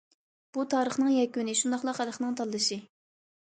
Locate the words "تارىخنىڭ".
0.73-1.11